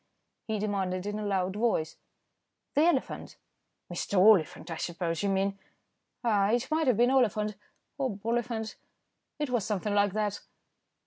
[0.47, 1.95] he demanded in a loud voice.
[2.73, 3.37] "The elephant."
[3.93, 4.17] "Mr.
[4.17, 5.59] Oliphant, I suppose you mean."
[6.23, 6.49] "Ah!
[6.49, 7.53] it might have been Oliphant,
[7.99, 8.77] or Boliphant,
[9.37, 10.41] it was something like that."